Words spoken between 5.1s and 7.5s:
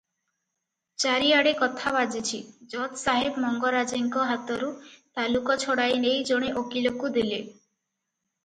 ତାଲୁକ ଛଡ଼ାଇନେଇ ଜଣେ ଓକିଲକୁ ଦେଲେ।